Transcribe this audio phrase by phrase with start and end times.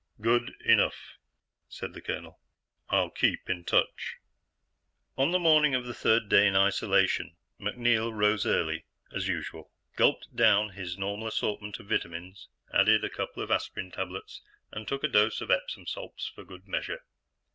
[0.19, 1.19] "Good enough,"
[1.69, 2.39] said the colonel.
[2.89, 4.15] "I'll keep in touch."
[5.15, 8.85] On the morning of the third day in isolation, MacNeil rose early,
[9.15, 14.41] as usual, gulped down his normal assortment of vitamins, added a couple of aspirin tablets,
[14.71, 17.01] and took a dose of Epsom salts for good measure.